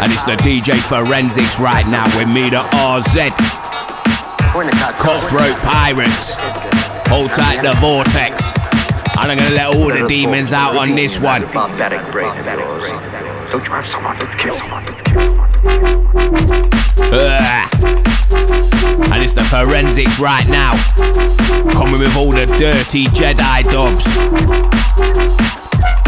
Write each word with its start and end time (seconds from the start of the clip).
And 0.00 0.12
it's 0.12 0.24
the 0.24 0.36
DJ 0.40 0.76
Forensics 0.80 1.60
right 1.60 1.86
now 1.90 2.04
with 2.16 2.28
me, 2.28 2.48
the 2.50 2.62
RZ. 2.80 3.30
Cutthroat 4.98 5.56
Pirates. 5.62 6.36
Hold 7.08 7.30
tight 7.30 7.62
the 7.62 7.72
vortex. 7.80 8.52
And 9.20 9.30
I'm 9.32 9.38
gonna 9.38 9.54
let 9.54 9.66
all 9.76 9.88
the 9.88 10.06
demons 10.08 10.52
out 10.52 10.76
on 10.76 10.94
this 10.94 11.18
one. 11.18 11.42
Don't 13.50 13.64
drive 13.64 13.86
someone, 13.86 14.16
don't 14.16 14.38
kill 14.38 14.54
someone, 14.56 14.84
don't 14.84 15.04
kill 15.04 15.20
someone. 15.20 15.50
And 19.12 19.22
it's 19.22 19.34
the 19.34 19.42
forensics 19.44 20.18
right 20.20 20.48
now. 20.48 20.72
Coming 21.72 22.00
with 22.00 22.16
all 22.16 22.30
the 22.30 22.46
dirty 22.58 23.06
Jedi 23.06 23.64
dubs. 23.70 24.06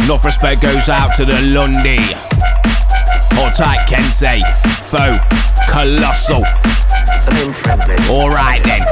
Enough 0.05 0.25
respect 0.25 0.63
goes 0.63 0.89
out 0.89 1.15
to 1.17 1.25
the 1.25 1.41
Lundy. 1.53 1.99
Hold 3.35 3.55
tight, 3.55 3.81
Kensei. 3.89 4.41
Foe. 4.91 5.17
Colossal. 5.71 6.43
Alright 8.11 8.63
then. 8.65 8.83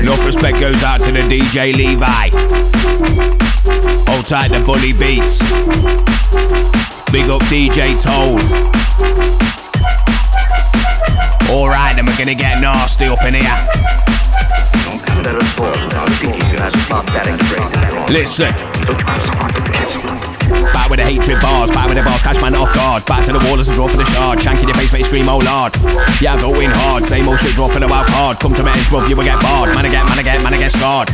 Enough 0.00 0.24
respect 0.24 0.60
goes 0.60 0.82
out 0.82 1.00
to 1.02 1.12
the 1.12 1.22
DJ 1.28 1.74
Levi. 1.74 2.28
Hold 4.08 4.26
tight, 4.26 4.48
the 4.48 4.62
Bully 4.64 4.92
Beats. 4.92 5.42
Big 7.12 7.28
up 7.28 7.42
DJ 7.42 7.96
Toll. 8.00 8.38
Alright, 11.50 11.96
then 11.96 12.04
we're 12.06 12.18
gonna 12.18 12.34
get 12.34 12.60
nasty 12.60 13.06
up 13.06 13.22
in 13.24 13.34
here. 13.34 13.88
Listen. 18.08 18.54
Back 20.72 20.88
with 20.88 21.00
the 21.00 21.06
hatred 21.06 21.40
bars, 21.40 21.70
back 21.70 21.86
with 21.88 21.98
the 21.98 22.04
bars, 22.04 22.22
catch 22.22 22.40
man 22.40 22.54
off 22.54 22.72
guard. 22.74 23.04
Back 23.04 23.24
to 23.28 23.32
the 23.32 23.42
wall 23.46 23.58
as 23.60 23.68
a 23.68 23.74
draw 23.74 23.88
for 23.88 23.98
the 23.98 24.08
shard. 24.08 24.40
Shank 24.40 24.62
in 24.62 24.68
your 24.68 24.78
face, 24.78 24.92
make 24.92 25.04
scream, 25.04 25.28
oh 25.28 25.42
lord. 25.42 25.74
Yeah, 26.22 26.34
I'm 26.34 26.40
going 26.40 26.72
hard, 26.86 27.04
same 27.04 27.28
old 27.28 27.38
shit, 27.38 27.54
draw 27.58 27.68
for 27.68 27.80
the 27.80 27.88
wild 27.88 28.08
card. 28.14 28.38
Come 28.40 28.54
to 28.56 28.64
me, 28.64 28.72
bro, 28.88 29.04
you 29.04 29.16
will 29.18 29.26
get 29.26 29.38
barred. 29.42 29.74
Man, 29.74 29.84
get, 29.90 30.04
man, 30.08 30.16
I 30.16 30.24
man, 30.40 30.54
I 30.54 30.58
get 30.58 30.72
scarred. 30.72 31.10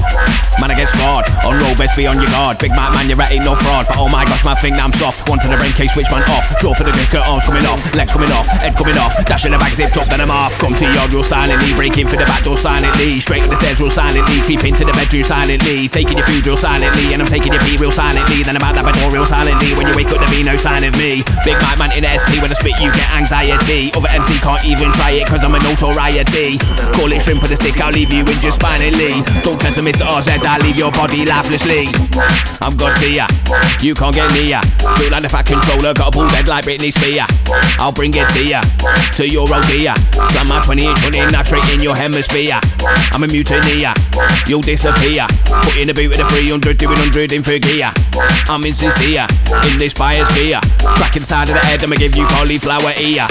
Man, 0.63 0.71
I 0.71 0.77
scarred. 0.87 1.27
On 1.49 1.59
roll, 1.59 1.75
best 1.75 1.99
be 1.99 2.07
on 2.07 2.21
your 2.21 2.31
guard. 2.31 2.61
Big 2.63 2.71
Mac, 2.77 2.95
man, 2.95 3.11
you're 3.11 3.19
at 3.19 3.33
it, 3.33 3.43
no 3.43 3.57
fraud. 3.57 3.89
But 3.89 3.99
oh 3.99 4.09
my 4.13 4.23
gosh, 4.29 4.45
man, 4.45 4.55
think 4.61 4.77
that 4.77 4.85
I'm 4.87 4.95
soft. 4.95 5.27
One 5.27 5.41
to 5.43 5.49
the 5.49 5.59
brain 5.59 5.75
case, 5.75 5.95
switch 5.97 6.11
man 6.13 6.23
off. 6.31 6.47
Draw 6.63 6.75
for 6.77 6.87
the 6.87 6.95
dicker, 6.95 7.23
arms 7.25 7.45
coming 7.49 7.67
off, 7.67 7.81
legs 7.97 8.13
coming 8.15 8.31
off, 8.31 8.47
head 8.63 8.77
coming 8.79 8.99
off. 9.01 9.13
Dash 9.27 9.45
in 9.45 9.53
the 9.53 9.59
back, 9.59 9.75
zipped 9.75 9.99
up, 9.99 10.07
then 10.07 10.23
I'm 10.23 10.31
off. 10.31 10.55
Come 10.63 10.75
to 10.79 10.87
yard, 10.87 11.11
real 11.11 11.27
silently. 11.27 11.75
Break 11.75 11.99
in 11.99 12.07
for 12.07 12.17
the 12.17 12.29
back 12.29 12.47
door 12.47 12.57
silently. 12.57 13.19
Straight 13.19 13.45
the 13.49 13.57
stairs, 13.57 13.81
real 13.81 13.91
silently. 13.91 14.39
Creep 14.47 14.65
into 14.65 14.85
the 14.85 14.93
bedroom 14.93 15.25
silently. 15.25 15.89
Taking 15.89 16.17
your 16.19 16.27
food 16.27 16.47
real 16.47 16.57
silently. 16.57 17.13
And 17.13 17.21
I'm 17.21 17.31
taking 17.31 17.53
your 17.53 17.63
pee 17.65 17.77
real 17.81 17.93
silently. 17.93 18.43
Then 18.45 18.57
I'm 18.57 18.65
out 18.65 18.77
that 18.77 18.87
door 19.01 19.11
real 19.11 19.24
silently. 19.27 19.75
When 19.75 19.89
you 19.89 19.95
wake 19.97 20.11
up, 20.13 20.21
there 20.21 20.31
be 20.31 20.45
no 20.45 20.57
sign 20.57 20.85
of 20.85 20.95
me. 20.97 21.25
Big 21.45 21.57
Mike 21.61 21.79
man 21.79 21.91
in 21.97 22.05
the 22.05 22.11
ST. 22.13 22.41
When 22.41 22.51
I 22.51 22.57
spit, 22.57 22.77
you 22.81 22.89
get 22.93 23.09
anxiety. 23.17 23.93
Other 23.97 24.11
MC 24.13 24.39
can't 24.41 24.63
even 24.65 24.93
try 24.97 25.17
it, 25.17 25.27
cause 25.27 25.45
I'm 25.45 25.55
a 25.55 25.61
notoriety. 25.63 26.59
Call 26.97 27.13
it 27.13 27.21
shrimp 27.23 27.43
with 27.45 27.53
a 27.53 27.59
stick, 27.59 27.79
I'll 27.81 27.93
leave 27.93 28.13
you 28.13 28.27
in 28.27 28.39
just 28.43 28.59
spinally. 28.59 29.23
Don't 29.47 29.61
test 29.61 29.79
a 29.79 29.83
Mr. 29.85 30.09
RZ, 30.09 30.43
I'll 30.43 30.61
leave 30.65 30.77
your 30.77 30.91
body 30.91 31.25
lifelessly. 31.25 31.87
I'm 32.65 32.75
God 32.81 32.97
to 33.05 33.09
ya, 33.13 33.27
you 33.85 33.95
can't 33.95 34.15
get 34.15 34.27
near. 34.35 34.59
Feel 34.99 35.13
like 35.15 35.23
the 35.23 35.31
fat 35.31 35.47
controller, 35.47 35.95
got 35.95 36.11
a 36.11 36.11
bull 36.11 36.27
dead 36.27 36.49
like 36.49 36.65
Britney 36.65 36.91
Spears. 36.91 37.29
I'll 37.79 37.93
bring 37.95 38.11
it 38.17 38.27
to 38.35 38.43
ya, 38.43 38.61
to 39.21 39.29
your 39.29 39.47
old 39.47 39.69
ear. 39.79 39.95
Slam 40.35 40.49
my 40.51 40.59
20 40.65 40.83
inch 40.83 40.99
running 41.07 41.31
now 41.31 41.47
straight 41.47 41.67
in 41.71 41.79
your 41.79 41.95
hemisphere. 41.95 42.59
I'm 43.15 43.23
a 43.23 43.29
mutineer, 43.29 43.95
you'll 44.51 44.65
disappear. 44.65 45.29
Put 45.63 45.79
in 45.79 45.87
the 45.87 45.95
boot 45.95 46.11
with 46.11 46.19
a 46.19 46.27
300, 46.27 46.75
doing 46.75 46.99
100 46.99 47.31
in 47.31 47.43
for 47.47 47.55
gear. 47.63 47.95
I'm 48.51 48.65
insincere, 48.67 49.14
in 49.23 49.79
this 49.79 49.95
biosphere. 49.95 50.59
Crack 50.99 51.15
inside 51.15 51.47
of 51.47 51.55
the 51.55 51.63
head, 51.63 51.79
I'ma 51.87 51.95
give 51.95 52.19
you 52.19 52.27
cauliflower 52.35 52.91
ear. 52.99 53.23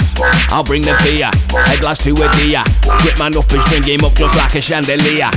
I'll 0.48 0.64
bring 0.64 0.80
the 0.80 0.96
fear, 1.04 1.28
head 1.52 1.80
glass 1.84 2.00
to 2.08 2.16
a 2.16 2.26
deer. 2.40 2.64
Grip 3.04 3.16
man 3.20 3.36
up 3.36 3.44
and 3.52 3.60
string 3.60 3.84
him 3.84 4.00
up 4.08 4.16
just 4.16 4.32
like 4.40 4.56
a 4.56 4.62
chandelier. 4.64 5.28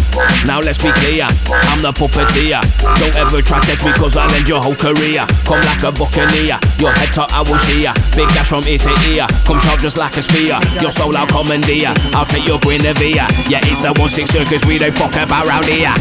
Now 0.47 0.63
let's 0.63 0.79
be 0.79 0.88
clear, 1.03 1.27
I'm 1.67 1.83
the 1.83 1.91
puppeteer. 1.91 2.63
Don't 3.03 3.16
ever 3.19 3.44
try 3.44 3.59
test 3.59 3.83
me 3.83 3.91
cause 3.99 4.16
I'll 4.16 4.31
end 4.31 4.47
your 4.47 4.63
whole 4.63 4.77
career. 4.79 5.27
Come 5.44 5.59
like 5.67 5.83
a 5.83 5.91
buccaneer, 5.91 6.55
your 6.79 6.95
head 6.95 7.11
top 7.11 7.27
I 7.35 7.43
will 7.43 7.59
shear. 7.59 7.91
Big 8.16 8.31
dash 8.31 8.47
from 8.47 8.63
ear 8.72 8.79
to 8.79 8.93
ear, 9.11 9.27
come 9.43 9.59
sharp 9.59 9.83
just 9.83 9.99
like 9.99 10.16
a 10.16 10.23
spear. 10.23 10.55
Your 10.79 10.95
soul 10.95 11.11
I'll 11.11 11.27
commandeer, 11.27 11.91
I'll 12.16 12.27
take 12.27 12.47
your 12.47 12.63
Guinevere. 12.63 13.27
Yeah, 13.51 13.59
it's 13.67 13.83
the 13.83 13.91
1-6 13.99 14.31
circus, 14.31 14.63
we 14.63 14.79
don't 14.79 14.95
fuck 14.95 15.16
about 15.19 15.43
round 15.43 15.67
here. 15.67 15.91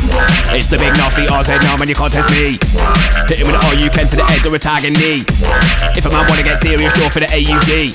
It's 0.54 0.70
the 0.70 0.78
big 0.78 0.94
nasty 0.94 1.26
RZ, 1.26 1.58
now 1.66 1.74
man 1.74 1.90
you 1.90 1.98
can't 1.98 2.14
test 2.14 2.30
me. 2.30 2.54
Hit 3.26 3.42
him 3.42 3.50
with 3.50 3.58
all 3.58 3.74
you 3.74 3.90
can 3.90 4.06
to 4.06 4.16
the 4.16 4.26
head 4.36 4.46
or 4.46 4.52
a 4.52 4.90
knee. 4.90 5.24
If 5.96 6.04
a 6.04 6.10
man 6.12 6.28
wanna 6.28 6.44
get 6.44 6.58
serious, 6.58 6.92
draw 6.92 7.08
for 7.08 7.20
the 7.20 7.30
AUG. 7.32 7.94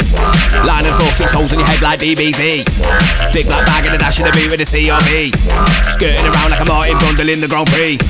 Line 0.65 0.85
and 0.85 0.95
four, 0.97 1.11
six 1.13 1.31
holes 1.31 1.53
in 1.53 1.59
your 1.59 1.67
head 1.67 1.81
like 1.81 1.99
DBZ. 2.01 2.65
Big 3.33 3.45
black 3.45 3.65
bag 3.69 3.85
in 3.85 3.91
the 3.93 4.01
dash 4.01 4.17
in 4.17 4.25
the 4.25 4.33
boot 4.33 4.49
with 4.49 4.61
the 4.61 4.67
CRV. 4.67 5.29
Skirting 5.93 6.25
around 6.25 6.49
like 6.49 6.61
a 6.61 6.67
Martin 6.67 6.97
Brundle 6.97 7.29
in 7.29 7.39
the 7.41 7.49
Grand 7.49 7.69
Prix. 7.69 8.01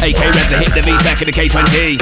AK 0.00 0.20
Reds 0.22 0.54
hit 0.54 0.70
the 0.70 0.82
VTEC 0.86 1.18
in 1.24 1.26
the 1.26 1.34
K20. 1.34 1.98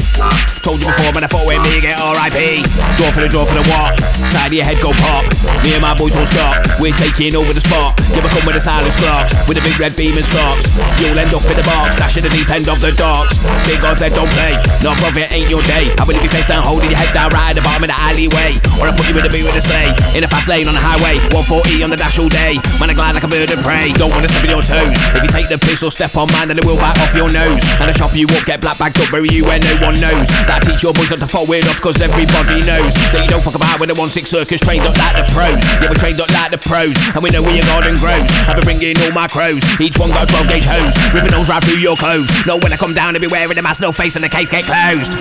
Told 0.61 0.79
you 0.79 0.89
before, 0.93 1.11
man, 1.17 1.25
I 1.25 1.31
thought 1.31 1.47
with 1.49 1.63
me 1.65 1.81
get 1.81 1.97
RIP. 1.99 2.63
Draw 3.01 3.09
for 3.17 3.23
the 3.25 3.31
draw 3.31 3.45
for 3.49 3.57
the 3.57 3.65
what? 3.73 3.97
Side 4.29 4.53
of 4.53 4.55
your 4.55 4.67
head 4.67 4.79
go 4.85 4.93
pop. 4.93 5.25
Me 5.65 5.75
and 5.75 5.83
my 5.83 5.97
boys 5.97 6.15
won't 6.15 6.29
stop. 6.29 6.55
We're 6.79 6.95
taking 6.95 7.35
over 7.35 7.51
the 7.51 7.63
spot. 7.65 7.97
Give 8.13 8.23
a 8.23 8.31
come 8.31 8.45
with 8.45 8.59
a 8.59 8.63
silence 8.63 8.95
clocks. 8.99 9.49
With 9.49 9.59
a 9.59 9.65
big 9.65 9.79
red 9.81 9.97
beam 9.97 10.15
and 10.15 10.27
stocks. 10.27 10.69
You'll 11.01 11.19
end 11.19 11.33
up 11.33 11.43
in 11.49 11.57
the 11.57 11.67
box, 11.67 11.97
dash 11.97 12.19
at 12.21 12.27
the 12.27 12.33
deep 12.35 12.51
end 12.53 12.69
of 12.69 12.79
the 12.79 12.93
docks. 12.95 13.43
Big 13.67 13.81
odds 13.83 14.05
that 14.05 14.13
don't 14.15 14.31
play. 14.39 14.55
No, 14.85 14.95
brother, 15.03 15.27
it 15.27 15.35
ain't 15.35 15.51
your 15.51 15.62
day. 15.69 15.91
I 15.99 16.07
will 16.07 16.15
leave 16.15 16.25
you 16.25 16.33
face 16.33 16.47
down, 16.47 16.65
holding 16.65 16.91
your 16.91 16.99
head 16.99 17.13
down 17.15 17.31
at 17.33 17.55
the 17.55 17.65
bottom 17.65 17.85
of 17.85 17.91
the 17.91 17.99
alleyway. 17.99 18.59
Or 18.81 18.89
I 18.89 18.93
put 18.95 19.09
you 19.09 19.17
in 19.19 19.25
the 19.25 19.33
boot 19.33 19.45
with 19.47 19.59
a 19.59 19.65
sleigh. 19.65 19.93
In 20.17 20.25
a 20.25 20.31
fast 20.31 20.49
lane 20.49 20.67
on 20.67 20.75
the 20.75 20.83
highway. 20.83 21.21
140 21.33 21.85
on 21.85 21.91
the 21.91 21.99
dash 21.99 22.19
all 22.19 22.31
day. 22.31 22.59
Man, 22.81 22.91
I 22.91 22.95
glide 22.95 23.15
like 23.15 23.27
a 23.27 23.31
bird 23.31 23.51
of 23.51 23.61
prey. 23.63 23.93
Don't 23.95 24.11
wanna 24.13 24.29
step 24.29 24.49
on 24.49 24.51
your 24.51 24.65
toes. 24.65 24.97
If 25.17 25.23
you 25.23 25.31
take 25.31 25.49
the 25.49 25.59
piss 25.59 25.83
or 25.85 25.91
step 25.93 26.15
on 26.19 26.29
mine, 26.35 26.49
then 26.49 26.59
it 26.59 26.67
will 26.67 26.79
bite 26.81 26.99
off 26.99 27.13
your 27.15 27.31
nose. 27.31 27.63
And 27.79 27.87
I 27.89 27.95
chop 27.95 28.15
you 28.17 28.27
up, 28.33 28.45
get 28.45 28.61
black 28.61 28.79
bagged 28.79 28.99
up, 28.99 29.09
bury 29.13 29.31
you 29.31 29.45
where 29.45 29.61
no 29.61 29.93
one 29.93 29.97
knows. 30.01 30.29
That 30.49 30.59
I 30.59 30.63
teach 30.65 30.83
your 30.83 30.93
boys 30.93 31.11
not 31.11 31.21
to 31.21 31.31
fall 31.31 31.47
with 31.47 31.67
us, 31.69 31.79
cause 31.79 32.01
everybody 32.01 32.65
knows 32.65 32.93
that 33.13 33.21
you 33.23 33.31
don't 33.31 33.43
fuck 33.43 33.57
about 33.57 33.79
when 33.79 33.89
the 33.89 33.97
1-6 33.97 34.27
circus 34.27 34.61
trained 34.61 34.87
up 34.87 34.97
like 34.99 35.15
the 35.15 35.25
pros. 35.31 35.57
Yeah, 35.79 35.91
we 35.91 35.97
trained 35.99 36.21
up 36.21 36.31
like 36.33 36.51
the 36.51 36.61
pros, 36.61 36.95
and 37.15 37.21
we 37.23 37.31
know 37.31 37.43
where 37.43 37.55
your 37.55 37.67
garden 37.71 37.95
grows. 37.99 38.27
I've 38.49 38.59
been 38.59 38.67
bringing 38.67 38.97
all 39.05 39.15
my 39.15 39.29
crows, 39.29 39.63
each 39.79 39.99
one 39.99 40.11
got 40.11 40.29
12 40.29 40.49
gauge 40.49 40.69
hose, 40.69 40.95
ripping 41.13 41.33
holes 41.33 41.49
right 41.49 41.63
through 41.63 41.81
your 41.81 41.97
clothes. 41.97 42.29
Know 42.47 42.59
when 42.59 42.73
I 42.73 42.79
come 42.81 42.95
down, 42.95 43.15
I'll 43.15 43.23
be 43.23 43.31
wearing 43.31 43.57
a 43.57 43.63
mask, 43.63 43.81
no 43.81 43.93
face, 43.93 44.17
and 44.17 44.25
the 44.25 44.33
case 44.33 44.51
get 44.51 44.65
closed. 44.65 45.13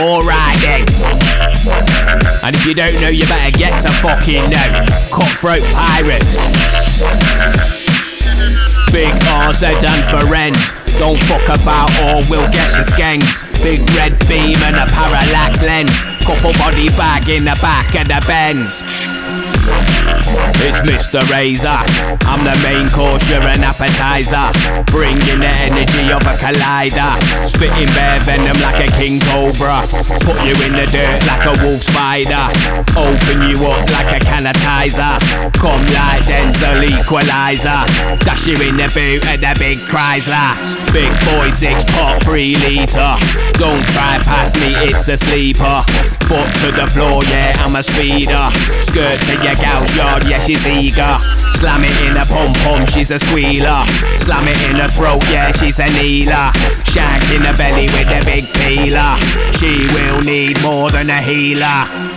Alright 0.00 0.58
then. 0.60 0.84
And 2.44 2.52
if 2.56 2.66
you 2.66 2.74
don't 2.74 2.94
know, 3.00 3.08
you 3.08 3.24
better 3.26 3.56
get 3.56 3.72
to 3.82 3.90
fucking 4.04 4.44
know. 4.50 4.68
Cutthroat 5.12 5.64
Pirates. 5.72 6.36
Big 8.92 9.10
R's 9.42 9.62
are 9.62 9.74
done 9.80 10.02
for 10.10 10.22
rent. 10.30 10.56
Don't 10.98 11.18
fuck 11.26 11.42
about 11.50 11.90
or 12.06 12.22
we'll 12.30 12.46
get 12.52 12.70
the 12.76 12.84
skanks. 12.84 13.40
Big 13.64 13.80
red 13.96 14.12
beam 14.28 14.56
and 14.68 14.76
a 14.76 14.86
parallax 14.92 15.62
lens. 15.62 15.90
Couple 16.24 16.52
body 16.58 16.88
bag 16.96 17.28
in 17.28 17.44
the 17.44 17.58
back 17.60 17.88
of 17.98 18.06
the 18.08 18.20
Benz. 18.26 20.03
It's 20.64 20.80
Mr. 20.86 21.20
Razor. 21.28 21.80
I'm 22.24 22.42
the 22.46 22.56
main 22.64 22.88
course, 22.88 23.28
you're 23.30 23.42
an 23.42 23.62
appetizer. 23.62 24.48
Bringing 24.88 25.42
the 25.42 25.52
energy 25.66 26.08
of 26.10 26.22
a 26.22 26.34
collider. 26.38 27.12
Spitting 27.44 27.90
bare 27.92 28.20
venom 28.22 28.56
like 28.62 28.80
a 28.80 28.90
king 28.94 29.18
cobra. 29.30 29.82
Put 30.22 30.38
you 30.46 30.54
in 30.64 30.72
the 30.78 30.86
dirt 30.86 31.20
like 31.26 31.44
a 31.44 31.54
wolf 31.66 31.82
spider. 31.82 32.46
Open 32.94 33.50
you 33.50 33.58
up 33.66 33.82
like 33.92 34.14
a 34.14 34.20
canitizer. 34.22 35.18
Come 35.58 35.84
like 35.98 36.22
Denzel 36.24 36.82
Equalizer. 36.86 37.82
Dash 38.22 38.46
you 38.46 38.56
in 38.64 38.78
the 38.78 38.88
boot 38.94 39.22
of 39.26 39.38
the 39.42 39.52
big 39.58 39.78
Chrysler. 39.90 40.54
Big 40.94 41.10
boy, 41.26 41.50
six 41.50 41.84
pot, 41.92 42.22
three 42.22 42.54
liter. 42.66 43.12
Don't 43.58 43.84
try 43.90 44.18
past 44.22 44.54
me, 44.62 44.74
it's 44.86 45.08
a 45.08 45.16
sleeper. 45.18 46.13
Foot 46.28 46.48
to 46.64 46.72
the 46.72 46.86
floor, 46.88 47.20
yeah, 47.30 47.52
I'm 47.60 47.76
a 47.76 47.82
speeder. 47.82 48.48
Skirt 48.80 49.20
to 49.28 49.34
your 49.44 49.54
gal's 49.60 49.94
yard, 49.96 50.24
yeah, 50.26 50.40
she's 50.40 50.66
eager. 50.66 51.18
Slam 51.60 51.84
it 51.84 51.92
in 52.02 52.14
the 52.14 52.24
pom 52.28 52.52
pom, 52.64 52.86
she's 52.86 53.10
a 53.10 53.18
squealer. 53.18 53.84
Slam 54.18 54.48
it 54.48 54.58
in 54.70 54.76
the 54.76 54.88
throat, 54.88 55.22
yeah, 55.30 55.52
she's 55.52 55.78
a 55.78 55.86
kneeler. 56.00 56.52
Shank 56.88 57.22
in 57.34 57.42
the 57.42 57.54
belly 57.56 57.86
with 57.92 58.08
the 58.08 58.20
big 58.24 58.44
peeler. 58.64 59.16
She 59.52 59.86
will 59.92 60.20
need 60.24 60.56
more 60.62 60.90
than 60.90 61.10
a 61.10 61.20
healer. 61.20 62.13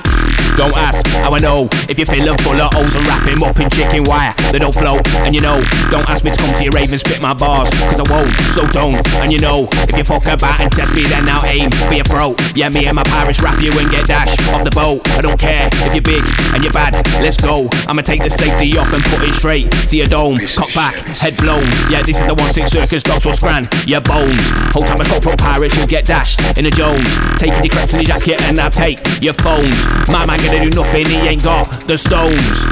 Don't 0.58 0.74
ask 0.76 1.06
how 1.22 1.30
I 1.30 1.38
know 1.38 1.70
if 1.86 2.02
you're 2.02 2.10
feeling 2.10 2.34
full 2.42 2.58
of 2.58 2.74
O's 2.74 2.98
and 2.98 3.06
wrap 3.06 3.22
him 3.30 3.46
up 3.46 3.62
in 3.62 3.70
chicken 3.70 4.02
wire. 4.10 4.34
They 4.50 4.58
don't 4.58 4.74
float, 4.74 5.06
and 5.22 5.36
you 5.36 5.42
know, 5.42 5.62
don't 5.94 6.10
ask 6.10 6.26
me 6.26 6.32
to 6.32 6.38
come 6.42 6.50
to 6.58 6.64
your 6.66 6.74
rave 6.74 6.90
and 6.90 7.00
spit 7.00 7.22
my 7.22 7.38
bars, 7.38 7.70
cause 7.86 8.02
I 8.02 8.08
won't, 8.10 8.34
so 8.58 8.66
don't. 8.74 8.98
And 9.22 9.32
you 9.32 9.38
know, 9.38 9.70
if 9.86 9.94
you 9.94 10.04
fuck 10.04 10.26
about 10.26 10.60
and 10.60 10.72
test 10.74 10.98
me, 10.98 11.04
then 11.06 11.30
I'll 11.30 11.46
aim 11.46 11.70
for 11.86 11.94
your 11.94 12.10
throat. 12.10 12.42
Yeah, 12.58 12.70
me 12.74 12.90
and 12.90 12.96
my 12.98 13.06
pirates 13.06 13.38
rap 13.38 13.62
you 13.62 13.70
and 13.78 13.86
get 13.94 14.10
dashed 14.10 14.42
off 14.50 14.66
the 14.66 14.74
boat. 14.74 15.06
I 15.14 15.22
don't 15.22 15.40
care 15.40 15.70
if 15.86 15.94
you're 15.94 16.02
big 16.02 16.26
and 16.58 16.66
you're 16.66 16.74
bad, 16.74 16.98
let's 17.22 17.38
go. 17.38 17.70
I'ma 17.86 18.02
take 18.02 18.26
the 18.26 18.34
safety 18.34 18.74
off 18.82 18.90
and 18.98 19.06
put 19.14 19.22
it 19.22 19.38
straight 19.38 19.70
to 19.70 19.96
your 19.96 20.10
dome. 20.10 20.42
Cock 20.58 20.74
back, 20.74 20.98
head 21.22 21.38
blown. 21.38 21.70
Yeah, 21.94 22.02
this 22.02 22.18
is 22.18 22.26
the 22.26 22.34
1 22.34 22.66
6 22.66 22.72
circus, 22.72 23.04
dogs 23.04 23.30
will 23.30 23.38
scran 23.38 23.70
your 23.86 24.02
bones. 24.02 24.42
Whole 24.74 24.90
time 24.90 24.98
I 25.02 25.06
call 25.06 25.22
from 25.22 25.38
pirates, 25.38 25.78
you'll 25.78 25.86
get 25.86 26.10
dashed 26.10 26.42
in 26.58 26.66
the 26.66 26.74
Jones. 26.74 27.06
Taking 27.38 27.62
your 27.62 27.74
crepes 27.78 27.94
in 27.94 28.02
your 28.02 28.10
jacket 28.10 28.42
and 28.50 28.58
I'll 28.58 28.74
take 28.74 28.98
your 29.22 29.38
phones. 29.38 29.78
My 30.10 30.26
man 30.26 30.47
gonna 30.48 30.70
do 30.70 30.76
nothing, 30.76 31.06
he 31.08 31.18
ain't 31.28 31.44
got 31.44 31.70
the 31.88 31.98
stones. 31.98 32.64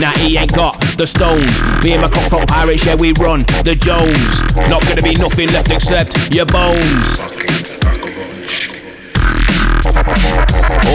Nah, 0.00 0.12
he 0.18 0.36
ain't 0.36 0.52
got 0.54 0.80
the 0.96 1.06
stones. 1.06 1.50
Me 1.84 1.92
and 1.92 2.02
my 2.02 2.08
cockroach 2.08 2.48
pirates, 2.48 2.86
yeah, 2.86 2.96
we 2.96 3.12
run 3.20 3.40
the 3.62 3.74
Jones. 3.78 4.42
Not 4.68 4.82
gonna 4.86 5.02
be 5.02 5.14
nothing 5.14 5.48
left 5.52 5.70
except 5.70 6.34
your 6.34 6.46
bones. 6.46 7.20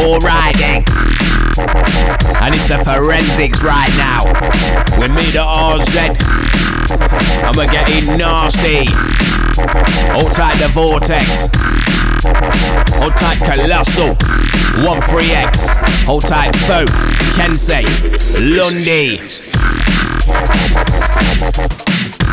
Alright 0.03 0.57
then. 0.57 0.83
And 2.44 2.53
it's 2.53 2.68
the 2.68 2.83
forensics 2.83 3.63
right 3.63 3.91
now. 3.98 4.27
With 5.00 5.12
me, 5.12 5.24
the 5.31 5.45
RZ. 5.45 6.18
And 7.45 7.56
we're 7.56 7.71
getting 7.71 8.18
nasty. 8.18 8.86
Hold 10.12 10.33
tight 10.33 10.57
the 10.57 10.69
vortex. 10.74 11.48
Hold 12.25 13.13
tight 13.18 13.38
Colossal. 13.38 14.16
13X. 14.16 16.06
Hold 16.06 16.24
tight 16.24 16.56
Foe. 16.56 16.86
Kensei. 17.38 17.86
Lundy. 18.39 19.18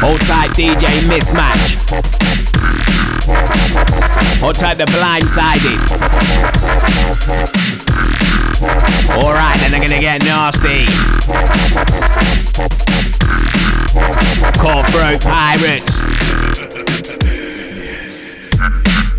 Hold 0.00 0.20
tight 0.22 0.50
DJ 0.56 0.88
Mismatch. 1.08 1.76
Hold 4.40 4.54
tight 4.54 4.78
the 4.78 4.86
blindsided. 4.86 5.78
Alright, 9.22 9.58
then 9.60 9.74
I'm 9.74 9.80
gonna 9.80 10.00
get 10.00 10.22
nasty. 10.24 10.86
Call 14.58 14.82
Cutthroat 14.82 15.20
Pirates. 15.22 16.31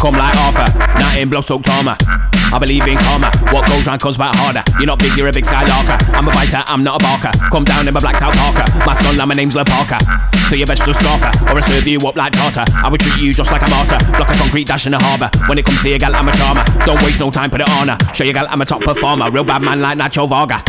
Come 0.04 0.16
like 0.16 0.36
Arthur, 0.36 0.93
nothing 1.14 1.30
blow 1.30 1.42
soaked 1.42 1.70
armor. 1.70 1.96
I 2.54 2.58
believe 2.60 2.86
in 2.86 2.98
karma. 2.98 3.30
What 3.54 3.66
goes 3.70 3.86
round 3.86 4.02
comes 4.02 4.18
back 4.18 4.34
harder. 4.36 4.64
You're 4.78 4.90
not 4.90 5.00
big, 5.00 5.14
you're 5.18 5.28
a 5.28 5.32
big 5.34 5.46
skylarker. 5.46 5.98
I'm 6.14 6.28
a 6.28 6.34
fighter, 6.34 6.62
I'm 6.66 6.84
not 6.84 7.02
a 7.02 7.04
barker. 7.04 7.34
Come 7.50 7.64
down 7.64 7.88
in 7.88 7.94
my 7.94 8.00
blacked 8.00 8.22
out 8.22 8.34
parker. 8.34 8.66
Mask 8.86 9.06
on, 9.06 9.18
now 9.18 9.26
my 9.26 9.36
name's 9.36 9.56
Le 9.56 9.66
Parker. 9.66 9.98
So 10.50 10.56
you 10.56 10.66
best 10.66 10.86
just 10.86 11.00
stalker, 11.02 11.34
or 11.50 11.58
I 11.58 11.62
serve 11.62 11.88
you 11.88 11.98
up 12.06 12.16
like 12.16 12.34
tartar. 12.34 12.66
I 12.78 12.90
would 12.90 13.02
treat 13.02 13.22
you 13.22 13.34
just 13.34 13.52
like 13.52 13.62
a 13.62 13.70
martyr. 13.70 13.98
Block 14.18 14.30
a 14.30 14.38
concrete 14.38 14.68
dash 14.68 14.86
in 14.86 14.94
the 14.94 15.02
harbour. 15.02 15.30
When 15.50 15.58
it 15.58 15.66
comes 15.66 15.82
to 15.82 15.90
your 15.90 15.98
gal, 15.98 16.14
I'm 16.16 16.30
a 16.30 16.34
charmer. 16.34 16.66
Don't 16.86 17.02
waste 17.02 17.20
no 17.20 17.32
time, 17.32 17.50
put 17.50 17.62
it 17.62 17.70
on 17.82 17.90
her. 17.90 17.98
Show 18.14 18.24
your 18.24 18.34
gal, 18.34 18.46
I'm 18.50 18.62
a 18.62 18.66
top 18.66 18.82
performer. 18.82 19.30
Real 19.32 19.46
bad 19.46 19.62
man 19.62 19.82
like 19.82 19.98
Nacho 19.98 20.30
Varga. 20.30 20.62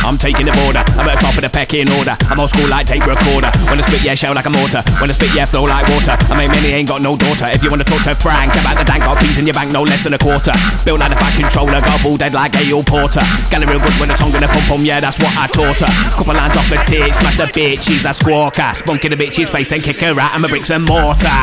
I'm 0.00 0.16
taking 0.16 0.48
the 0.48 0.56
border. 0.64 0.80
I'm 0.96 1.04
at 1.08 1.20
the 1.20 1.24
top 1.24 1.36
of 1.36 1.44
the 1.44 1.52
pecking 1.52 1.88
order. 2.00 2.16
I'm 2.32 2.40
old 2.40 2.48
school 2.48 2.68
like 2.72 2.88
tape 2.88 3.04
recorder. 3.04 3.52
When 3.68 3.76
I 3.76 3.84
spit, 3.84 4.00
yeah, 4.00 4.16
shell 4.16 4.32
like 4.32 4.48
a 4.48 4.52
mortar. 4.52 4.80
When 4.96 5.12
I 5.12 5.14
spit, 5.16 5.32
yeah, 5.36 5.44
flow 5.44 5.68
like 5.68 5.84
water. 5.92 6.16
I 6.16 6.36
make 6.36 6.48
many 6.48 6.72
ain't 6.72 6.88
got 6.88 7.04
no 7.04 7.16
daughter. 7.20 7.52
If 7.52 7.60
you 7.60 7.68
wanna 7.68 7.84
talk 7.84 8.00
to 8.08 8.16
Frank 8.16 8.56
about 8.56 8.80
the 8.80 8.84
dank, 8.88 9.04
got 9.04 9.20
peas 9.20 9.36
in 9.36 9.44
your 9.44 9.52
bank, 9.52 9.72
no 9.72 9.84
less 9.90 10.06
than 10.06 10.14
a 10.14 10.22
quarter. 10.22 10.54
Built 10.86 11.02
like 11.02 11.10
a 11.10 11.18
fat 11.18 11.34
controller, 11.34 11.82
got 11.82 11.98
ball 12.06 12.16
dead 12.16 12.32
like 12.32 12.54
Gail 12.54 12.86
Porter. 12.86 13.20
Got 13.50 13.66
real 13.66 13.82
good 13.82 13.96
when 13.98 14.08
the 14.08 14.14
tongue 14.14 14.32
in 14.32 14.40
the 14.40 14.48
pump 14.48 14.64
pum, 14.70 14.86
yeah, 14.86 15.02
that's 15.02 15.18
what 15.18 15.34
I 15.34 15.50
taught 15.50 15.82
her. 15.82 15.90
Couple 16.14 16.38
lines 16.38 16.54
off 16.54 16.70
the 16.70 16.78
tits, 16.86 17.18
smash 17.18 17.36
the 17.36 17.50
bitch, 17.50 17.90
she's 17.90 18.06
a 18.06 18.14
squawker. 18.14 18.70
Spunk 18.78 19.04
in 19.04 19.10
the 19.10 19.18
bitch's 19.18 19.50
face 19.50 19.74
and 19.74 19.82
kick 19.82 19.98
her 20.00 20.14
out, 20.14 20.30
I'm 20.32 20.46
a 20.46 20.48
bricks 20.48 20.70
and 20.70 20.86
mortar. 20.86 21.42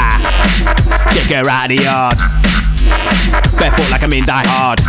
Kick 1.11 1.35
her 1.35 1.45
out 1.45 1.69
of 1.69 1.75
the 1.75 1.83
yard. 1.83 2.17
Barefoot 3.59 3.91
like 3.91 4.01
I'm 4.01 4.13
in 4.15 4.25
Die 4.25 4.47
Hard. 4.47 4.79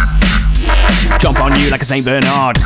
Jump 1.19 1.43
on 1.43 1.58
you 1.58 1.69
like 1.70 1.82
a 1.82 1.88
Saint 1.88 2.06
Bernard. 2.06 2.56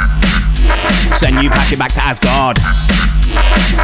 Send 1.17 1.41
you 1.41 1.49
packing 1.49 1.79
back 1.79 1.93
to 1.97 2.03
Asgard. 2.05 2.61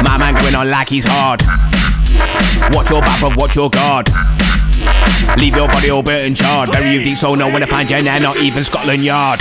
My 0.05 0.17
man 0.21 0.37
going 0.37 0.55
on 0.55 0.69
like 0.69 0.89
he's 0.89 1.05
hard. 1.07 1.41
Watch 2.75 2.89
your 2.89 3.01
back, 3.01 3.19
bruv, 3.19 3.37
watch 3.37 3.55
your 3.55 3.69
guard. 3.69 4.07
Leave 5.37 5.55
your 5.55 5.67
body 5.67 5.89
all 5.89 6.03
burnt 6.03 6.25
and 6.25 6.35
charred. 6.35 6.71
Bury 6.71 6.93
you 6.95 7.03
deep 7.03 7.17
so 7.17 7.35
no 7.35 7.47
one 7.47 7.61
to 7.61 7.67
find 7.67 7.89
you 7.89 8.01
now, 8.01 8.17
not 8.19 8.37
even 8.37 8.63
Scotland 8.63 9.03
Yard. 9.03 9.39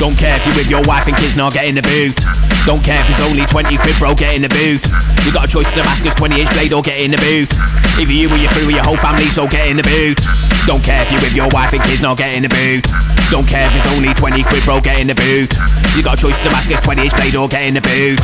Don't 0.00 0.16
care 0.16 0.36
if 0.36 0.46
you're 0.46 0.56
with 0.56 0.70
your 0.70 0.80
wife 0.88 1.08
and 1.08 1.16
kids 1.16 1.36
not 1.36 1.52
getting 1.52 1.74
the 1.74 1.84
boot. 1.84 2.16
Don't 2.64 2.84
care 2.84 3.00
if 3.00 3.08
it's 3.08 3.20
only 3.24 3.44
20 3.44 3.76
quid, 3.76 3.96
bro, 4.00 4.14
get 4.14 4.36
in 4.36 4.42
the 4.42 4.52
boot. 4.52 4.84
You 5.24 5.32
got 5.32 5.44
a 5.44 5.50
choice 5.50 5.72
to 5.72 5.80
Damascus 5.80 6.14
20 6.16 6.40
inch 6.40 6.50
blade 6.52 6.72
or 6.72 6.80
get 6.80 7.00
in 7.00 7.10
the 7.10 7.20
boot. 7.20 7.52
Either 8.00 8.12
you 8.12 8.28
or 8.28 8.40
your 8.40 8.52
crew 8.52 8.68
or 8.68 8.76
your 8.76 8.84
whole 8.84 9.00
family, 9.00 9.28
so 9.28 9.48
get 9.48 9.68
in 9.68 9.76
the 9.76 9.84
boot. 9.84 10.20
Don't 10.68 10.84
care 10.84 11.00
if 11.04 11.12
you're 11.12 11.20
with 11.20 11.36
your 11.36 11.48
wife 11.52 11.72
and 11.72 11.82
kids 11.84 12.00
not 12.00 12.16
getting 12.16 12.44
the 12.44 12.52
boot. 12.52 12.84
Don't 13.32 13.48
care 13.48 13.64
if 13.68 13.76
it's 13.76 13.88
only 13.96 14.12
20 14.12 14.44
quid, 14.44 14.62
bro, 14.64 14.80
get 14.80 15.00
in 15.00 15.08
the 15.08 15.16
boot. 15.16 15.52
You 15.96 16.04
got 16.04 16.16
a 16.16 16.20
choice 16.20 16.38
to 16.40 16.48
Damascus 16.48 16.80
20 16.80 17.00
inch 17.00 17.14
blade 17.16 17.36
or 17.36 17.48
get 17.48 17.64
in 17.68 17.74
the 17.74 17.84
boot. 17.84 18.20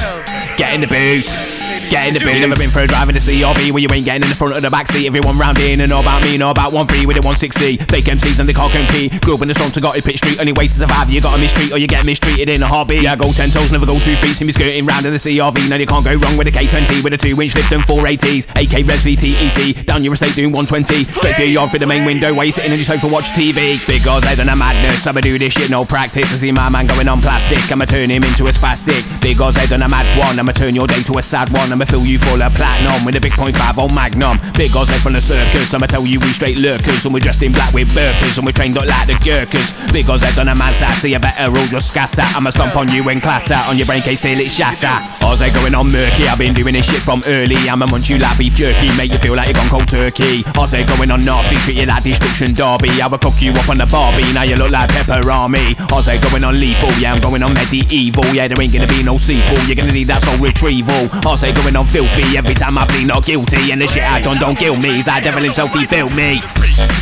Get 0.56 0.72
in 0.72 0.80
the 0.80 0.88
boot. 0.88 1.65
Get 1.90 2.08
in 2.08 2.14
the 2.14 2.20
boot. 2.20 2.40
Never 2.40 2.56
been 2.56 2.70
for 2.72 2.82
a 2.82 2.88
drive 2.88 3.08
in 3.08 3.14
the 3.14 3.22
CRV 3.22 3.70
where 3.70 3.82
you 3.82 3.90
ain't 3.92 4.04
getting 4.04 4.24
in 4.24 4.30
the 4.30 4.34
front 4.34 4.56
of 4.56 4.62
the 4.62 4.70
back 4.70 4.88
seat. 4.88 5.06
Everyone 5.06 5.38
round 5.38 5.58
in 5.60 5.80
and 5.80 5.90
know 5.90 6.00
about 6.00 6.22
me, 6.22 6.36
know 6.36 6.50
about 6.50 6.72
1 6.72 6.86
3 6.86 7.06
with 7.06 7.16
a 7.16 7.24
160. 7.24 7.78
Fake 7.86 8.08
MCs 8.08 8.40
and 8.40 8.48
the 8.48 8.56
car 8.56 8.68
can 8.70 8.88
key. 8.90 9.12
Grew 9.22 9.36
up 9.36 9.42
in 9.42 9.48
the 9.48 9.56
slums 9.56 9.76
and 9.76 9.84
got 9.84 9.96
it 9.96 10.04
pitch 10.04 10.18
street. 10.18 10.40
Only 10.40 10.52
way 10.52 10.66
to 10.66 10.76
survive, 10.76 11.10
you 11.10 11.20
gotta 11.20 11.38
mistreat 11.38 11.72
or 11.72 11.78
you 11.78 11.86
get 11.86 12.04
mistreated 12.04 12.48
in 12.48 12.62
a 12.62 12.68
hobby. 12.68 13.04
Yeah, 13.04 13.14
go 13.16 13.30
10 13.30 13.50
toes, 13.50 13.70
never 13.70 13.86
go 13.86 13.98
2 13.98 14.16
feet. 14.18 14.34
See 14.34 14.44
me 14.44 14.52
skirting 14.52 14.86
round 14.86 15.06
in 15.06 15.12
the 15.12 15.20
CRV. 15.20 15.70
No, 15.70 15.76
you 15.76 15.86
can't 15.86 16.04
go 16.04 16.16
wrong 16.16 16.36
with 16.40 16.48
a 16.48 16.54
K20 16.54 17.04
with 17.04 17.12
a 17.12 17.20
2 17.20 17.36
inch 17.38 17.54
lift 17.54 17.70
and 17.70 17.84
4 17.84 18.06
ATs. 18.06 18.48
AK 18.56 18.74
Res 18.82 19.04
VTEC. 19.04 19.86
Down 19.86 20.02
your 20.02 20.16
estate 20.16 20.34
doing 20.34 20.50
120. 20.50 21.04
Straight 21.04 21.34
through 21.36 21.52
your 21.52 21.62
yard 21.62 21.70
through 21.70 21.84
the 21.84 21.90
main 21.90 22.04
window 22.04 22.34
while 22.34 22.48
you're 22.48 22.56
sitting 22.56 22.72
in 22.72 22.80
your 22.80 22.88
sofa 22.88 23.06
watch 23.12 23.30
TV. 23.36 23.78
Big 23.86 24.02
guys, 24.02 24.24
head 24.24 24.40
and 24.40 24.50
a 24.50 24.56
madness. 24.56 25.06
I'ma 25.06 25.20
do 25.20 25.38
this 25.38 25.54
shit, 25.54 25.70
no 25.70 25.84
practice. 25.84 26.32
I 26.32 26.36
see 26.36 26.52
my 26.52 26.68
man 26.68 26.86
going 26.86 27.08
on 27.08 27.20
plastic. 27.20 27.62
I'ma 27.70 27.84
turn 27.84 28.10
him 28.10 28.24
into 28.24 28.48
a 28.48 28.52
spastic. 28.52 29.00
Big 29.20 29.38
guys, 29.38 29.56
head 29.56 29.72
and 29.72 29.84
a 29.84 29.88
mad 29.88 30.06
one. 30.18 30.38
I'ma 30.38 30.52
turn 30.52 30.74
your 30.74 30.86
day 30.86 31.02
to 31.06 31.18
a 31.18 31.22
sad 31.22 31.52
one. 31.52 31.65
I'ma 31.72 31.84
fill 31.84 32.04
you 32.06 32.18
full 32.18 32.42
of 32.42 32.54
platinum 32.54 33.04
with 33.04 33.16
a 33.16 33.20
big 33.20 33.32
point 33.32 33.56
five 33.56 33.78
on 33.78 33.92
Magnum. 33.94 34.38
Big 34.54 34.72
head 34.72 35.00
from 35.02 35.12
the 35.14 35.20
circus. 35.20 35.72
I'ma 35.74 35.86
tell 35.86 36.06
you 36.06 36.20
we 36.20 36.30
straight 36.30 36.58
lurkers. 36.58 37.04
And 37.04 37.12
we're 37.14 37.24
dressed 37.24 37.42
in 37.42 37.52
black 37.52 37.72
with 37.74 37.90
burkers. 37.94 38.38
And 38.38 38.46
we're 38.46 38.56
trained 38.56 38.78
up 38.78 38.86
like 38.86 39.06
the 39.06 39.16
Gurkhas. 39.22 39.74
Big 39.92 40.06
head 40.06 40.38
on 40.38 40.48
a 40.48 40.54
mad 40.54 40.74
sassy. 40.74 41.12
You 41.12 41.20
better 41.20 41.48
all 41.48 41.68
just 41.70 41.90
scatter. 41.90 42.24
I'ma 42.36 42.50
stomp 42.50 42.76
on 42.76 42.88
you 42.92 43.02
and 43.08 43.20
clatter. 43.20 43.58
On 43.66 43.76
your 43.76 43.86
brain 43.86 44.02
case 44.02 44.20
till 44.20 44.38
it 44.38 44.50
shatter. 44.50 44.92
Oz 45.24 45.42
going 45.42 45.74
on 45.74 45.90
murky. 45.90 46.28
I've 46.28 46.38
been 46.38 46.54
doing 46.54 46.74
this 46.74 46.86
shit 46.86 47.02
from 47.02 47.20
early. 47.26 47.56
I'ma 47.66 47.86
munch 47.90 48.10
you 48.10 48.18
like 48.18 48.38
beef 48.38 48.54
jerky. 48.54 48.88
Make 48.96 49.12
you 49.12 49.18
feel 49.18 49.34
like 49.34 49.50
you're 49.50 49.58
gone 49.58 49.70
cold 49.70 49.88
turkey. 49.88 50.46
Oz 50.56 50.74
going 50.74 51.10
on 51.10 51.20
nasty. 51.24 51.56
Treat 51.64 51.82
you 51.82 51.86
like 51.86 52.04
destruction 52.04 52.52
derby. 52.52 52.92
I 53.02 53.08
will 53.10 53.18
cook 53.18 53.40
you 53.40 53.50
up 53.56 53.68
on 53.68 53.78
the 53.78 53.88
barbie. 53.88 54.26
Now 54.34 54.44
you 54.44 54.54
look 54.54 54.70
like 54.70 54.90
pepper 54.92 55.24
army. 55.30 55.74
Oz 55.90 56.08
going 56.10 56.44
on 56.44 56.54
lethal. 56.54 56.92
Yeah, 57.00 57.16
I'm 57.16 57.20
going 57.20 57.42
on 57.42 57.54
medieval. 57.54 58.24
Yeah, 58.30 58.46
there 58.48 58.60
ain't 58.60 58.72
gonna 58.72 58.90
be 58.90 59.02
no 59.02 59.16
sequel. 59.16 59.58
You're 59.66 59.78
gonna 59.78 59.94
need 59.94 60.08
that 60.12 60.22
soul 60.22 60.38
retrieval. 60.38 61.10
Oz 61.26 61.42
going 61.62 61.76
on 61.76 61.86
filthy. 61.86 62.36
Every 62.36 62.54
time 62.54 62.78
I 62.78 62.86
plead 62.86 63.08
not 63.08 63.24
guilty. 63.24 63.72
And 63.72 63.80
the 63.80 63.86
shit 63.86 64.04
I 64.04 64.20
done 64.20 64.38
don't 64.38 64.56
kill 64.56 64.76
me. 64.76 65.00
That 65.02 65.22
devil 65.22 65.42
himself, 65.42 65.72
he 65.72 65.86
built 65.86 66.12
me. 66.14 66.40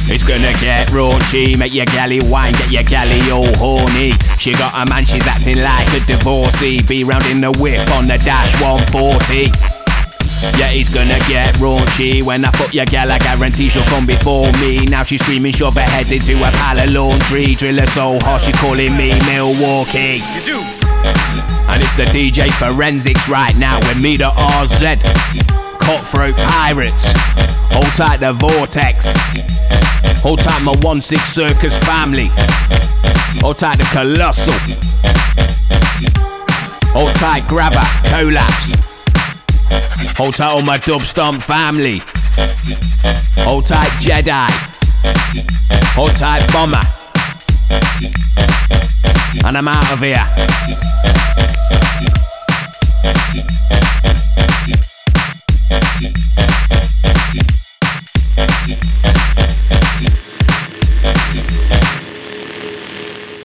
It's 0.06 0.22
gonna 0.22 0.52
get 0.60 0.92
raunchy, 0.92 1.58
make 1.58 1.74
your 1.74 1.86
galley 1.86 2.20
wine, 2.28 2.52
get 2.54 2.70
your 2.70 2.86
galley 2.86 3.18
all 3.32 3.48
horny. 3.56 4.12
She 4.38 4.52
got 4.52 4.76
a 4.76 4.84
man, 4.88 5.04
she's 5.04 5.26
acting 5.26 5.58
like 5.58 5.88
a 5.96 6.00
divorcee. 6.06 6.84
Be 6.86 7.02
round 7.02 7.24
in 7.32 7.40
the 7.40 7.50
whip 7.58 7.82
on 7.96 8.06
the 8.06 8.20
dash 8.20 8.52
140. 8.60 9.48
Yeah, 10.60 10.76
it's 10.76 10.92
gonna 10.92 11.18
get 11.24 11.56
raunchy 11.56 12.22
when 12.22 12.44
I 12.44 12.50
fuck 12.52 12.74
your 12.74 12.84
gal. 12.86 13.10
I 13.10 13.18
guarantee 13.18 13.68
she'll 13.68 13.84
come 13.88 14.06
before 14.06 14.46
me. 14.60 14.84
Now 14.92 15.02
she's 15.02 15.24
screaming, 15.24 15.52
shove 15.52 15.74
her 15.74 15.80
head 15.80 16.12
into 16.12 16.36
a 16.36 16.50
pile 16.52 16.84
of 16.84 16.90
laundry. 16.92 17.56
Driller 17.56 17.86
so 17.86 18.18
hot, 18.22 18.44
she 18.44 18.52
calling 18.52 18.92
me 18.96 19.16
Milwaukee. 19.26 20.20
And 21.70 21.82
it's 21.82 21.94
the 21.94 22.04
DJ 22.12 22.50
Forensics 22.58 23.28
right 23.28 23.54
now 23.58 23.78
with 23.88 24.02
me, 24.02 24.16
the 24.16 24.30
RZ. 24.60 25.00
Cutthroat 25.84 26.34
Pirates. 26.48 27.12
Hold 27.72 27.92
tight 27.96 28.20
the 28.20 28.32
Vortex. 28.32 29.12
Hold 30.22 30.40
tight 30.40 30.62
my 30.64 30.72
1 30.80 31.00
6 31.00 31.20
Circus 31.20 31.78
family. 31.78 32.28
Hold 33.40 33.58
tight 33.58 33.76
the 33.76 33.84
Colossal. 33.92 34.54
Hold 36.94 37.14
tight 37.16 37.46
Grabber, 37.48 37.84
Collapse. 38.08 38.72
Hold 40.16 40.34
tight 40.36 40.52
all 40.52 40.62
my 40.62 40.78
Dub 40.78 41.02
Stomp 41.02 41.42
family. 41.42 42.00
Hold 43.44 43.66
tight 43.66 43.90
Jedi. 44.00 44.48
Hold 45.94 46.14
tight 46.16 46.46
Bomber. 46.52 46.80
And 49.46 49.58
I'm 49.58 49.68
out 49.68 49.92
of 49.92 50.00
here. 50.00 50.93